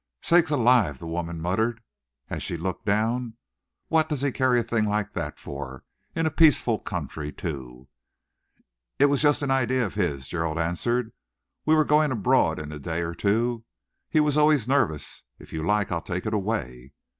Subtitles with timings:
[0.23, 1.79] "Sakes alive!" the woman muttered,
[2.27, 3.35] as she looked down.
[3.87, 5.83] "What does he carry a thing like that for
[6.15, 7.87] in a peaceful country, too!"
[8.97, 11.13] "It was just an idea of his," Gerald answered.
[11.67, 13.63] "We were going abroad in a day or two.
[14.09, 15.21] He was always nervous.
[15.37, 16.93] If you like, I'll take it away."